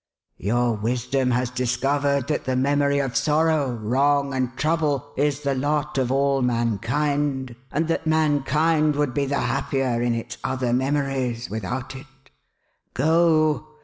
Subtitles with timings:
[0.39, 5.99] Your wisdom has discovered that the memory of sorrow, wrong, and trouble is the lot
[5.99, 11.95] of all mankind, and that mankind would be the happier, in its other memories, without
[11.95, 12.07] it.
[12.95, 13.67] Go